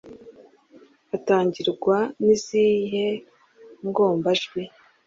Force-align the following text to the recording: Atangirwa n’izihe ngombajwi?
Atangirwa 1.15 1.97
n’izihe 2.23 3.05
ngombajwi? 3.87 4.61